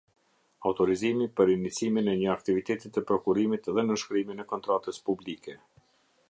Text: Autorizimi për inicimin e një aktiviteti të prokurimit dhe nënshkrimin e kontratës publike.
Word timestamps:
Autorizimi 0.69 1.27
për 1.39 1.51
inicimin 1.55 2.09
e 2.13 2.15
një 2.21 2.31
aktiviteti 2.35 2.91
të 2.95 3.05
prokurimit 3.11 3.71
dhe 3.77 3.85
nënshkrimin 3.91 4.45
e 4.45 4.49
kontratës 4.55 5.03
publike. 5.11 5.59